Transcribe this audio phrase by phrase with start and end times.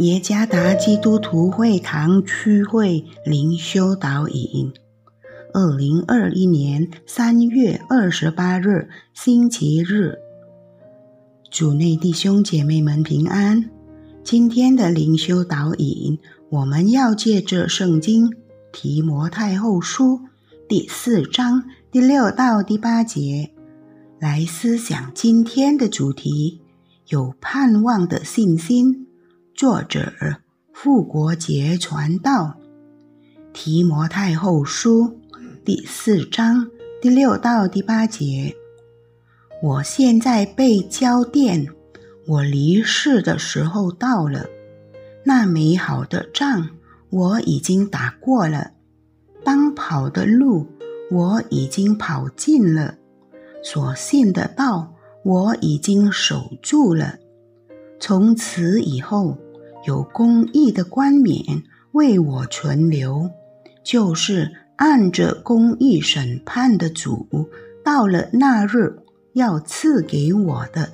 [0.00, 4.72] 耶加达基督徒会堂区会灵修导引，
[5.52, 10.18] 二零二一年三月二十八日星期日，
[11.50, 13.68] 主内弟兄姐妹们平安。
[14.24, 18.34] 今天的灵修导引，我们要借着圣经
[18.72, 20.20] 提摩太后书
[20.66, 23.50] 第四章第六到第八节
[24.18, 26.62] 来思想今天的主题：
[27.08, 29.08] 有盼望的信心。
[29.60, 30.10] 作者
[30.72, 32.54] 复国节传道，
[33.52, 35.20] 提摩太后书
[35.66, 36.66] 第四章
[37.02, 38.56] 第六到第八节。
[39.62, 41.66] 我现在被交电，
[42.26, 44.46] 我离世的时候到了。
[45.24, 46.70] 那美好的仗
[47.10, 48.70] 我已经打过了，
[49.44, 50.66] 当跑的路
[51.10, 52.94] 我已经跑尽了，
[53.62, 57.18] 所信的道我已经守住了。
[58.00, 59.36] 从此以后。
[59.84, 63.30] 有公义的冠冕为我存留，
[63.82, 67.26] 就是按着公义审判的主，
[67.84, 68.98] 到了那日
[69.32, 70.92] 要赐给我的，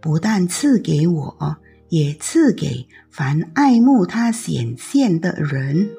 [0.00, 1.56] 不但赐给我，
[1.88, 5.90] 也赐给凡爱慕他显现的人。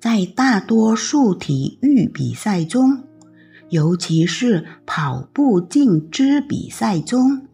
[0.00, 3.04] 在大多数体育比赛中，
[3.68, 7.46] 尤其是跑步竞之比赛中。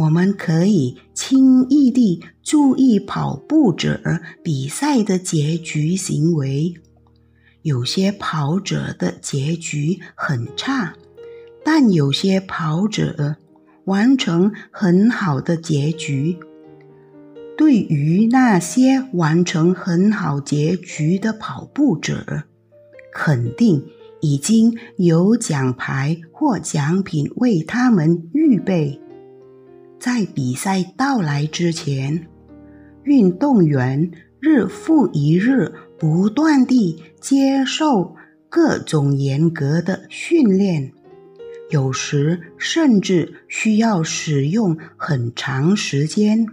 [0.00, 4.00] 我们可以轻易地注意跑步者
[4.42, 6.72] 比赛的结局行为。
[7.60, 10.94] 有些跑者的结局很差，
[11.62, 13.36] 但有些跑者
[13.84, 16.38] 完成很好的结局。
[17.58, 22.44] 对于那些完成很好结局的跑步者，
[23.12, 23.84] 肯定
[24.22, 28.98] 已经有奖牌或奖品为他们预备。
[30.00, 32.26] 在比赛到来之前，
[33.04, 38.16] 运动员日复一日不断地接受
[38.48, 40.90] 各种严格的训练，
[41.68, 46.46] 有时甚至需要使用很长时间。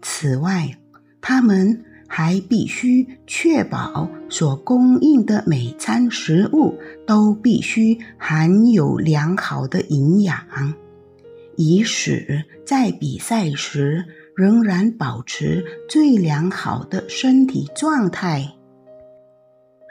[0.00, 0.78] 此外，
[1.20, 10.38] 他们还必须确保所供应的每餐食物都必须含有良好的营养。
[11.56, 14.04] 以使在比赛时
[14.36, 18.54] 仍然保持最良好的身体状态。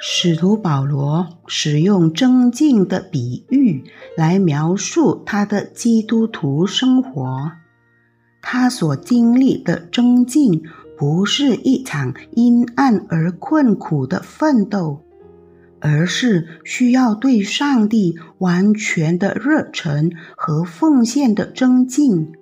[0.02, 3.84] 使徒保罗使用增进的比喻
[4.16, 7.52] 来描述他的基督徒生活。
[8.42, 10.64] 他所经历的增进，
[10.98, 15.04] 不是一场阴暗而困苦的奋斗。
[15.82, 22.34] 而是需要对上帝完全的热忱和奉献的增进。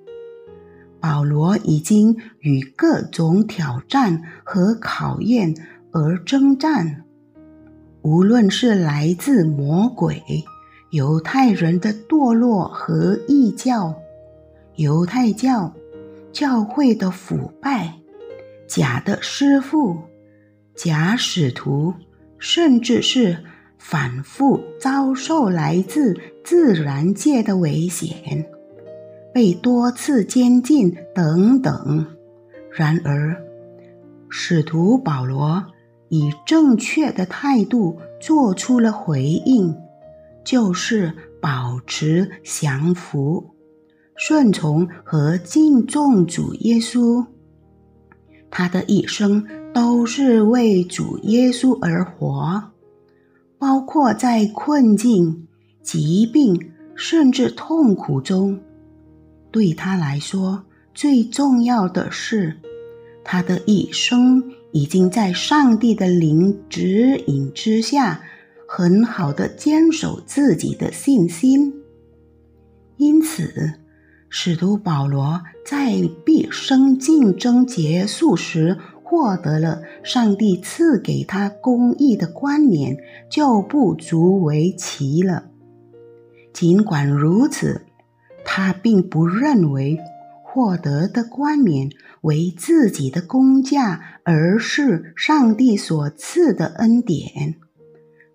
[0.99, 5.53] 保罗已经与各种挑战和考验
[5.91, 7.03] 而征战，
[8.01, 10.23] 无论是来自魔鬼、
[10.89, 13.95] 犹太人的堕落和异教、
[14.75, 15.73] 犹太教
[16.31, 17.93] 教会的腐败、
[18.67, 19.97] 假的师傅、
[20.75, 21.93] 假使徒。
[22.39, 23.37] 甚至是
[23.77, 28.45] 反复遭受来自自然界的危险，
[29.33, 32.05] 被多次监禁等等。
[32.71, 33.41] 然而，
[34.29, 35.65] 使徒保罗
[36.09, 39.75] 以正确的态度做出了回应，
[40.43, 43.51] 就是保持降服、
[44.15, 47.25] 顺从和敬重主耶稣。
[48.49, 49.45] 他的一生
[49.77, 52.71] 都是为主耶稣而活，
[53.59, 55.47] 包括在困境、
[55.83, 58.59] 疾病甚至痛苦中。
[59.51, 60.63] 对他来说，
[60.95, 62.57] 最重要的是，
[63.23, 68.23] 他的一生已经在上帝的灵指引之下，
[68.67, 71.71] 很好的坚守自己的信心。
[72.97, 73.73] 因此。
[74.29, 78.77] 使徒保罗在毕生竞争结束时，
[79.09, 82.97] 获得了上帝赐给他公义的冠冕，
[83.29, 85.45] 就不足为奇了。
[86.51, 87.83] 尽管如此，
[88.43, 89.97] 他并不认为
[90.43, 91.89] 获得的冠冕
[92.19, 97.55] 为自己的功价，而是上帝所赐的恩典。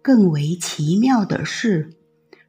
[0.00, 1.90] 更为奇妙的是。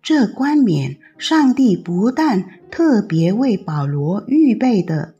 [0.01, 5.15] 这冠冕，上帝不但特别为保罗预备的，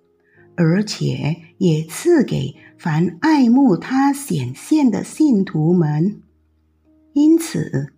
[0.56, 6.22] 而且也赐给凡爱慕他显现的信徒们。
[7.14, 7.94] 因此，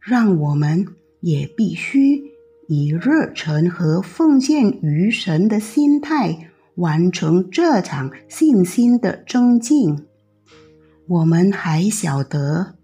[0.00, 0.86] 让我们
[1.20, 2.22] 也必须
[2.66, 10.06] 以热忱和奉献于神的心态，完成这场信心的增进。
[11.06, 12.76] 我们还晓得，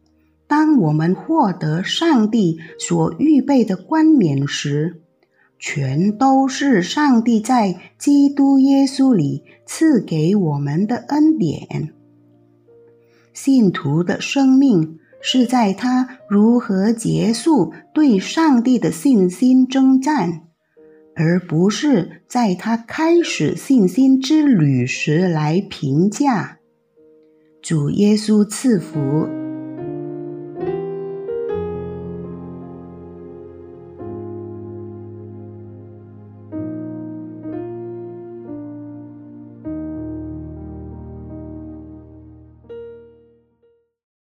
[0.46, 5.00] 当我们获得上帝所预备的冠冕时，
[5.58, 11.90] 全都是上帝在基督耶稣里赐给我们的恩典。
[13.32, 20.46] 信徒的生命是在他如何结束对上帝的信心征战。
[21.16, 26.58] 而不是在他开始信心之旅时来评价。
[27.62, 29.45] 主耶稣赐福。